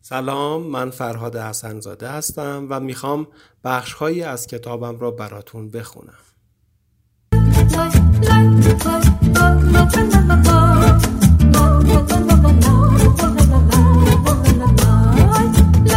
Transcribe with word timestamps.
سلام 0.00 0.62
من 0.62 0.90
فرهاد 0.90 1.36
حسنزاده 1.36 2.08
هستم 2.08 2.66
و 2.70 2.80
می‌خوام 2.80 3.26
بخشهایی 3.64 4.22
از 4.22 4.46
کتابم 4.46 4.98
را 4.98 5.10
براتون 5.10 5.70
بخونم. 5.70 6.18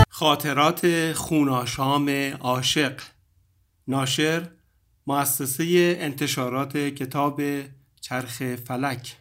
خاطرات 0.10 1.14
خوناشام 1.14 2.10
عاشق. 2.42 3.02
ناشر 3.88 4.48
مؤسسه 5.08 5.96
انتشارات 6.00 6.78
کتاب 6.78 7.42
چرخ 8.02 8.56
فلک. 8.56 9.18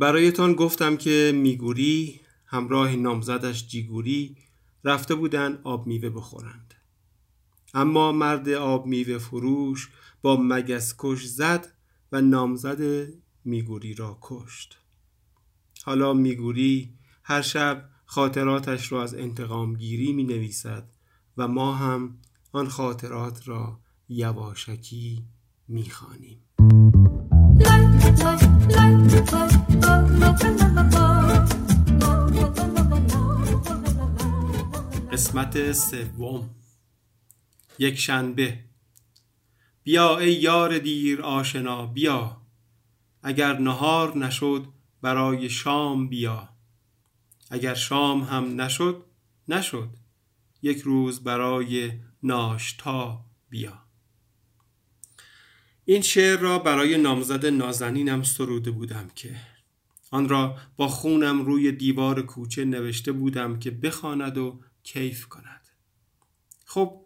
برایتان 0.00 0.54
گفتم 0.54 0.96
که 0.96 1.32
میگوری 1.34 2.20
همراه 2.46 2.96
نامزدش 2.96 3.66
جیگوری 3.66 4.36
رفته 4.84 5.14
بودن 5.14 5.58
آب 5.64 5.86
میوه 5.86 6.10
بخورند. 6.10 6.74
اما 7.74 8.12
مرد 8.12 8.48
آب 8.48 8.86
میوه 8.86 9.18
فروش 9.18 9.90
با 10.22 10.36
مگس 10.36 10.94
کش 10.98 11.24
زد 11.24 11.68
و 12.12 12.20
نامزد 12.20 13.06
میگوری 13.44 13.94
را 13.94 14.18
کشت. 14.22 14.81
حالا 15.84 16.12
میگوری 16.12 16.94
هر 17.24 17.42
شب 17.42 17.88
خاطراتش 18.04 18.92
را 18.92 19.02
از 19.02 19.14
انتقام 19.14 19.74
گیری 19.74 20.12
می 20.12 20.24
نویسد 20.24 20.88
و 21.36 21.48
ما 21.48 21.74
هم 21.74 22.18
آن 22.52 22.68
خاطرات 22.68 23.48
را 23.48 23.80
یواشکی 24.08 25.24
می 25.68 25.90
خانیم. 25.90 26.38
قسمت 35.12 35.72
سوم. 35.72 36.50
یک 37.78 37.98
شنبه. 37.98 38.58
بیا 39.82 40.18
ای 40.18 40.32
یار 40.32 40.78
دیر 40.78 41.22
آشنا 41.22 41.86
بیا. 41.86 42.36
اگر 43.22 43.58
نهار 43.58 44.18
نشد 44.18 44.64
برای 45.02 45.50
شام 45.50 46.08
بیا. 46.08 46.48
اگر 47.50 47.74
شام 47.74 48.22
هم 48.22 48.60
نشد 48.60 49.04
نشد. 49.48 49.88
یک 50.62 50.80
روز 50.80 51.24
برای 51.24 51.92
ناشتا 52.22 53.24
بیا. 53.50 53.82
این 55.84 56.02
شعر 56.02 56.38
را 56.38 56.58
برای 56.58 56.98
نامزد 56.98 57.46
نازنینم 57.46 58.22
سروده 58.22 58.70
بودم 58.70 59.10
که. 59.14 59.36
آن 60.10 60.28
را 60.28 60.58
با 60.76 60.88
خونم 60.88 61.44
روی 61.44 61.72
دیوار 61.72 62.22
کوچه 62.22 62.64
نوشته 62.64 63.12
بودم 63.12 63.58
که 63.58 63.70
بخواند 63.70 64.38
و 64.38 64.60
کیف 64.82 65.26
کند. 65.26 65.68
خب 66.64 67.04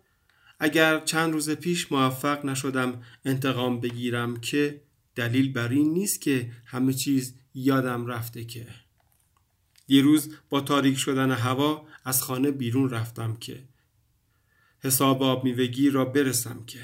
اگر 0.60 1.00
چند 1.00 1.32
روز 1.32 1.50
پیش 1.50 1.92
موفق 1.92 2.44
نشدم 2.44 3.02
انتقام 3.24 3.80
بگیرم 3.80 4.36
که 4.36 4.82
دلیل 5.14 5.52
بر 5.52 5.68
این 5.68 5.92
نیست 5.92 6.20
که 6.20 6.50
همه 6.66 6.92
چیز 6.92 7.34
یادم 7.58 8.06
رفته 8.06 8.44
که. 8.44 8.66
دیروز 9.86 10.34
با 10.50 10.60
تاریک 10.60 10.98
شدن 10.98 11.30
هوا 11.30 11.86
از 12.04 12.22
خانه 12.22 12.50
بیرون 12.50 12.90
رفتم 12.90 13.36
که. 13.36 13.64
حساب 14.78 15.22
آب 15.22 15.44
میوگی 15.44 15.90
را 15.90 16.04
برسم 16.04 16.64
که. 16.66 16.78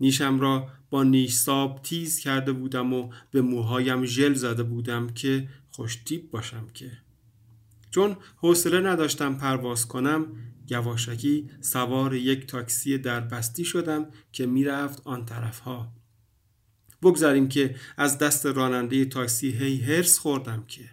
نیشم 0.00 0.40
را 0.40 0.68
با 0.90 1.02
نیشساب 1.02 1.80
تیز 1.82 2.18
کرده 2.18 2.52
بودم 2.52 2.92
و 2.92 3.12
به 3.30 3.40
موهایم 3.42 4.04
ژل 4.04 4.34
زده 4.34 4.62
بودم 4.62 5.08
که 5.08 5.48
خوشتیب 5.70 6.30
باشم 6.30 6.68
که. 6.74 6.92
چون 7.90 8.16
حوصله 8.36 8.80
نداشتم 8.80 9.34
پرواز 9.34 9.88
کنم 9.88 10.26
یواشکی 10.70 11.50
سوار 11.60 12.14
یک 12.14 12.46
تاکسی 12.46 12.98
دربستی 12.98 13.64
شدم 13.64 14.06
که 14.32 14.46
می‌رفت 14.46 15.02
آن 15.04 15.24
طرف 15.24 15.58
ها 15.58 16.01
بگذاریم 17.02 17.48
که 17.48 17.76
از 17.96 18.18
دست 18.18 18.46
راننده 18.46 19.04
تاکسی 19.04 19.50
هی 19.50 19.80
هرس 19.80 20.18
خوردم 20.18 20.64
که. 20.68 20.90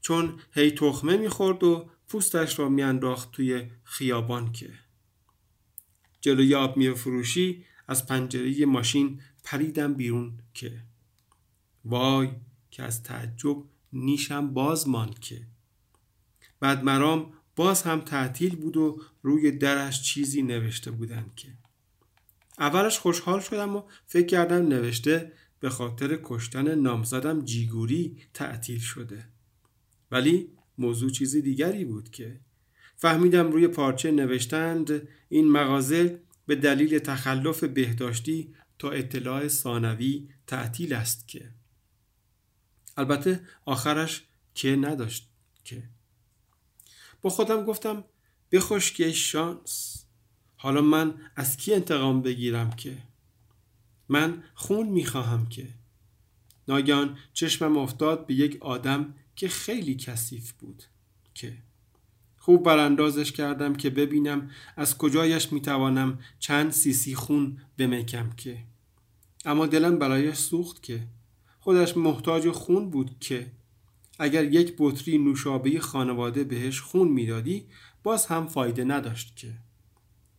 چون 0.00 0.40
هی 0.52 0.70
تخمه 0.70 1.16
می‌خورد 1.16 1.64
و 1.64 1.90
پوستش 2.08 2.58
را 2.58 2.68
میانداخت 2.68 3.32
توی 3.32 3.66
خیابان 3.84 4.52
که. 4.52 4.70
جلوی 6.20 6.54
آب 6.54 6.76
می 6.76 6.94
فروشی 6.94 7.64
از 7.88 8.06
پنجره 8.06 8.66
ماشین 8.66 9.20
پریدم 9.44 9.94
بیرون 9.94 10.38
که. 10.54 10.82
وای 11.84 12.28
که 12.70 12.82
از 12.82 13.02
تعجب 13.02 13.56
نیشم 13.92 14.54
باز 14.54 14.88
ماند 14.88 15.18
که. 15.18 15.46
بعد 16.60 16.84
مرام 16.84 17.32
باز 17.56 17.82
هم 17.82 18.00
تعطیل 18.00 18.56
بود 18.56 18.76
و 18.76 19.00
روی 19.22 19.50
درش 19.50 20.02
چیزی 20.02 20.42
نوشته 20.42 20.90
بودن 20.90 21.30
که. 21.36 21.57
اولش 22.58 22.98
خوشحال 22.98 23.40
شدم 23.40 23.76
و 23.76 23.82
فکر 24.06 24.26
کردم 24.26 24.68
نوشته 24.68 25.32
به 25.60 25.70
خاطر 25.70 26.18
کشتن 26.22 26.74
نامزدم 26.74 27.44
جیگوری 27.44 28.22
تعطیل 28.34 28.78
شده. 28.78 29.28
ولی 30.10 30.52
موضوع 30.78 31.10
چیزی 31.10 31.42
دیگری 31.42 31.84
بود 31.84 32.10
که 32.10 32.40
فهمیدم 32.96 33.52
روی 33.52 33.68
پارچه 33.68 34.10
نوشتند 34.10 35.08
این 35.28 35.50
مغازه 35.50 36.22
به 36.46 36.54
دلیل 36.54 36.98
تخلف 36.98 37.64
بهداشتی 37.64 38.54
تا 38.78 38.90
اطلاع 38.90 39.48
ثانوی 39.48 40.28
تعطیل 40.46 40.92
است 40.94 41.28
که. 41.28 41.54
البته 42.96 43.40
آخرش 43.64 44.24
که 44.54 44.76
نداشت 44.76 45.30
که. 45.64 45.88
با 47.22 47.30
خودم 47.30 47.64
گفتم 47.64 48.04
بخوش 48.52 48.92
که 48.92 49.12
شانس. 49.12 50.07
حالا 50.60 50.82
من 50.82 51.14
از 51.36 51.56
کی 51.56 51.74
انتقام 51.74 52.22
بگیرم 52.22 52.70
که؟ 52.70 52.98
من 54.08 54.42
خون 54.54 54.88
می‌خواهم 54.88 55.46
که. 55.46 55.68
ناگهان 56.68 57.18
چشمم 57.32 57.78
افتاد 57.78 58.26
به 58.26 58.34
یک 58.34 58.58
آدم 58.60 59.14
که 59.36 59.48
خیلی 59.48 59.94
کثیف 59.94 60.52
بود 60.52 60.82
که. 61.34 61.52
خوب 62.36 62.62
براندازش 62.62 63.32
کردم 63.32 63.74
که 63.74 63.90
ببینم 63.90 64.50
از 64.76 64.98
کجایش 64.98 65.52
می‌توانم 65.52 66.18
چند 66.38 66.70
سیسی 66.70 67.14
خون 67.14 67.58
بمکم 67.78 68.30
که. 68.30 68.58
اما 69.44 69.66
دلم 69.66 69.98
برایش 69.98 70.36
سوخت 70.36 70.82
که. 70.82 71.06
خودش 71.60 71.96
محتاج 71.96 72.50
خون 72.50 72.90
بود 72.90 73.10
که. 73.20 73.52
اگر 74.18 74.44
یک 74.44 74.74
بطری 74.78 75.18
نوشابه 75.18 75.80
خانواده 75.80 76.44
بهش 76.44 76.80
خون 76.80 77.08
می‌دادی 77.08 77.66
باز 78.02 78.26
هم 78.26 78.46
فایده 78.46 78.84
نداشت 78.84 79.36
که. 79.36 79.54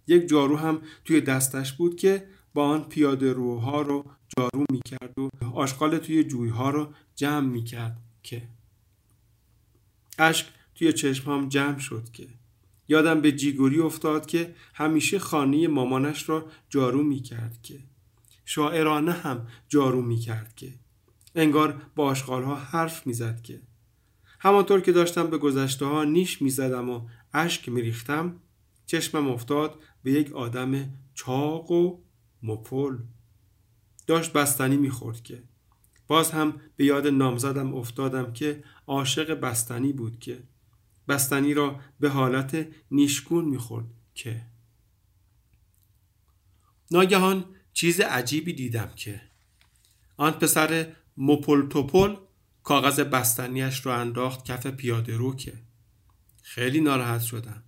یک 0.10 0.28
جارو 0.28 0.58
هم 0.58 0.82
توی 1.06 1.22
دستش 1.22 1.74
بود 1.74 1.96
که 1.96 2.28
با 2.54 2.66
آن 2.66 2.84
پیاده 2.84 3.34
روها 3.34 3.82
رو 3.82 4.06
جارو 4.38 4.66
می‌کرد 4.72 5.20
و 5.20 5.30
آشغال 5.54 5.98
توی 5.98 6.24
جویها 6.24 6.70
رو 6.70 6.94
جمع 7.16 7.48
می‌کرد 7.48 7.98
که 8.24 8.42
اشک 10.20 10.48
توی 10.76 10.94
چشمام 10.94 11.50
جمع 11.50 11.80
شد 11.80 12.12
که 12.14 12.28
یادم 12.88 13.22
به 13.22 13.32
جیگوری 13.32 13.80
افتاد 13.80 14.26
که 14.26 14.56
همیشه 14.74 15.20
خانه 15.20 15.68
مامانش 15.68 16.30
را 16.30 16.46
جارو 16.70 17.04
می‌کرد 17.04 17.62
که 17.64 17.80
شاعرانه 18.46 19.12
هم 19.12 19.48
جارو 19.68 20.02
می‌کرد 20.02 20.56
که 20.56 20.74
انگار 21.36 21.82
با 21.96 22.06
آشغالها 22.06 22.56
حرف 22.56 23.08
می‌زد 23.08 23.42
که 23.42 23.62
همانطور 24.40 24.82
که 24.82 24.92
داشتم 24.92 25.28
به 25.28 25.38
گذشته 25.38 25.86
ها 25.86 26.04
نیش 26.04 26.42
می‌زدم 26.42 26.90
و 26.90 27.02
اشک 27.34 27.70
میریختم 27.70 28.40
چشمم 28.86 29.28
افتاد 29.28 29.80
به 30.04 30.12
یک 30.12 30.32
آدم 30.32 30.94
چاق 31.14 31.72
و 31.72 32.00
مپل 32.44 32.98
داشت 34.08 34.34
بستنی 34.34 34.78
می‌خورد 34.78 35.24
که. 35.24 35.44
باز 36.08 36.32
هم 36.32 36.62
به 36.76 36.86
یاد 36.86 37.08
نامزدم 37.08 37.76
افتادم 37.76 38.34
که 38.34 38.64
عاشق 38.88 39.34
بستنی 39.34 39.94
بود 39.94 40.20
که. 40.20 40.44
بستنی 41.08 41.54
را 41.54 41.80
به 42.00 42.10
حالت 42.10 42.68
نیشگون 42.92 43.46
می‌خورد 43.46 43.86
که. 44.16 44.46
ناگهان 46.92 47.46
چیز 47.74 48.00
عجیبی 48.02 48.54
دیدم 48.54 48.92
که. 48.96 49.22
آن 50.18 50.32
پسر 50.32 50.96
مپل 51.18 51.68
توپل 51.68 52.16
کاغذ 52.64 53.00
بستنیش 53.00 53.86
را 53.86 53.96
انداخت 53.96 54.46
کف 54.46 54.68
پیاده 54.68 55.18
رو 55.18 55.36
که. 55.36 55.54
خیلی 56.44 56.82
ناراحت 56.82 57.22
شدم. 57.22 57.64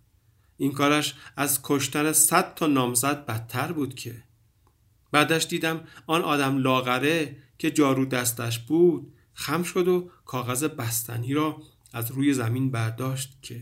این 0.62 0.72
کارش 0.72 1.16
از 1.36 1.60
کشتن 1.64 2.12
صد 2.12 2.56
تا 2.56 2.68
نامزد 2.68 3.26
بدتر 3.26 3.72
بود 3.72 3.96
که. 3.96 4.24
بعدش 5.12 5.46
دیدم 5.46 5.84
آن 6.08 6.22
آدم 6.22 6.58
لاغره 6.58 7.36
که 7.58 7.72
جارو 7.72 8.06
دستش 8.06 8.60
بود 8.60 9.14
خم 9.34 9.64
شد 9.64 9.88
و 9.88 10.12
کاغذ 10.26 10.64
بستنی 10.64 11.34
را 11.34 11.62
از 11.94 12.12
روی 12.12 12.34
زمین 12.34 12.72
برداشت 12.72 13.38
که. 13.42 13.62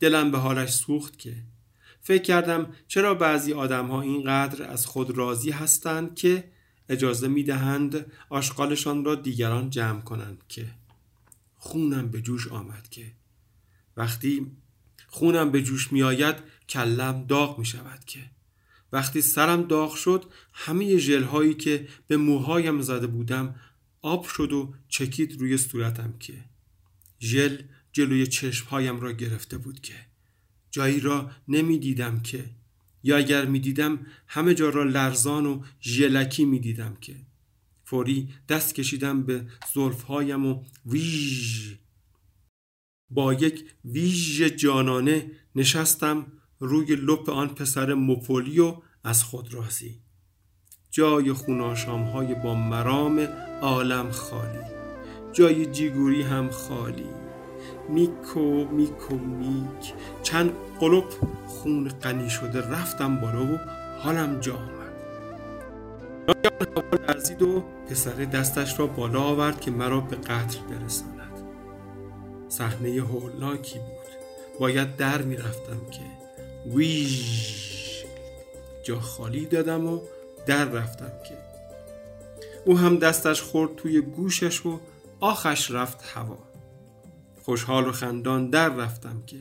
دلم 0.00 0.30
به 0.30 0.38
حالش 0.38 0.70
سوخت 0.70 1.18
که. 1.18 1.36
فکر 2.00 2.22
کردم 2.22 2.74
چرا 2.88 3.14
بعضی 3.14 3.52
آدم 3.52 3.86
ها 3.86 4.00
اینقدر 4.00 4.70
از 4.70 4.86
خود 4.86 5.10
راضی 5.10 5.50
هستند 5.50 6.14
که 6.14 6.52
اجازه 6.88 7.28
می 7.28 7.42
دهند 7.42 8.06
آشغالشان 8.28 9.04
را 9.04 9.14
دیگران 9.14 9.70
جمع 9.70 10.00
کنند 10.00 10.44
که. 10.48 10.66
خونم 11.56 12.08
به 12.08 12.20
جوش 12.20 12.48
آمد 12.48 12.88
که. 12.88 13.12
وقتی 13.96 14.56
خونم 15.14 15.50
به 15.50 15.62
جوش 15.62 15.92
می 15.92 16.02
آید 16.02 16.36
کلم 16.68 17.24
داغ 17.26 17.58
می 17.58 17.66
شود 17.66 18.04
که. 18.06 18.20
وقتی 18.92 19.20
سرم 19.20 19.62
داغ 19.62 19.94
شد 19.94 20.24
همه 20.52 20.96
ژل 20.96 21.22
هایی 21.22 21.54
که 21.54 21.88
به 22.06 22.16
موهایم 22.16 22.80
زده 22.80 23.06
بودم 23.06 23.54
آب 24.02 24.26
شد 24.26 24.52
و 24.52 24.74
چکید 24.88 25.40
روی 25.40 25.56
صورتم 25.58 26.14
که. 26.20 26.34
ژل 27.20 27.56
جلوی 27.92 28.26
چشمهایم 28.26 29.00
را 29.00 29.12
گرفته 29.12 29.58
بود 29.58 29.80
که. 29.80 29.94
جایی 30.70 31.00
را 31.00 31.30
نمی 31.48 31.78
دیدم 31.78 32.20
که. 32.20 32.44
یا 33.02 33.16
اگر 33.16 33.44
می 33.44 33.60
دیدم 33.60 34.06
همه 34.28 34.54
جا 34.54 34.68
را 34.68 34.84
لرزان 34.84 35.46
و 35.46 35.62
ژلکی 35.82 36.44
می 36.44 36.58
دیدم 36.58 36.96
که. 37.00 37.16
فوری 37.84 38.28
دست 38.48 38.74
کشیدم 38.74 39.22
به 39.22 39.46
زلفهایم 39.74 40.46
و 40.46 40.64
ویژ 40.86 41.74
با 43.10 43.34
یک 43.34 43.64
ویژ 43.84 44.42
جانانه 44.42 45.30
نشستم 45.54 46.26
روی 46.60 46.96
لپ 46.96 47.30
آن 47.30 47.48
پسر 47.48 47.94
مپولی 47.94 48.60
و 48.60 48.76
از 49.04 49.24
خود 49.24 49.54
راضی. 49.54 50.00
جای 50.90 51.32
خوناشام 51.32 52.02
های 52.02 52.34
با 52.34 52.54
مرام 52.54 53.18
عالم 53.62 54.10
خالی. 54.10 54.64
جای 55.32 55.66
جیگوری 55.66 56.22
هم 56.22 56.50
خالی. 56.50 57.06
میکو 57.88 58.64
میکو 58.64 59.16
میک 59.16 59.94
چند 60.22 60.52
قلب 60.80 61.04
خون 61.46 61.88
غنی 61.88 62.30
شده 62.30 62.60
رفتم 62.60 63.20
بالا 63.20 63.44
و 63.44 63.58
حالم 63.98 64.40
جا 64.40 64.54
آمد. 64.54 64.74
لرزید 67.08 67.42
و 67.42 67.64
پسر 67.90 68.24
دستش 68.24 68.80
را 68.80 68.86
بالا 68.86 69.20
آورد 69.20 69.60
که 69.60 69.70
مرا 69.70 70.00
به 70.00 70.16
قتل 70.16 70.58
برساند. 70.70 71.13
صحنه 72.56 73.02
هولناکی 73.02 73.78
بود. 73.78 74.14
باید 74.60 74.96
در 74.96 75.22
می‌رفتم 75.22 75.80
که 75.90 76.00
ویژ 76.70 78.04
جا 78.82 79.00
خالی 79.00 79.46
دادم 79.46 79.86
و 79.86 80.00
در 80.46 80.64
رفتم 80.64 81.12
که. 81.28 81.38
او 82.66 82.78
هم 82.78 82.96
دستش 82.98 83.42
خورد 83.42 83.76
توی 83.76 84.00
گوشش 84.00 84.66
و 84.66 84.80
آخش 85.20 85.70
رفت 85.70 86.02
هوا. 86.02 86.38
خوشحال 87.42 87.88
و 87.88 87.92
خندان 87.92 88.50
در 88.50 88.68
رفتم 88.68 89.22
که. 89.26 89.40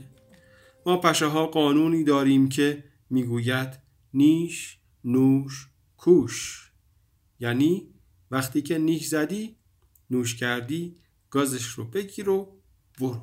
ما 0.85 0.97
پشه 0.97 1.25
ها 1.25 1.47
قانونی 1.47 2.03
داریم 2.03 2.49
که 2.49 2.83
می‌گوید 3.09 3.79
نیش 4.13 4.77
نوش 5.03 5.67
کوش. 5.97 6.71
یعنی 7.39 7.87
وقتی 8.31 8.61
که 8.61 8.77
نیش 8.77 9.07
زدی 9.07 9.55
نوش 10.09 10.35
کردی 10.35 10.97
گازش 11.29 11.65
رو 11.65 11.83
بگیر 11.83 12.29
و 12.29 12.62
برو 12.99 13.21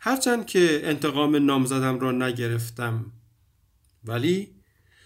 هرچند 0.00 0.46
که 0.46 0.80
انتقام 0.84 1.36
نامزدم 1.36 2.00
را 2.00 2.12
نگرفتم 2.12 3.12
ولی 4.04 4.54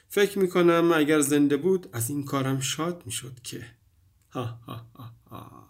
فکر 0.09 0.39
می‌کنم 0.39 0.93
اگر 0.95 1.21
زنده 1.21 1.57
بود 1.57 1.89
از 1.93 2.11
این 2.11 2.25
کارم 2.25 2.61
شاد 2.61 3.03
می‌شد 3.07 3.41
که 3.43 3.67
ها 4.31 4.45
ها 4.45 4.87
ها 4.97 5.13
ها 5.31 5.65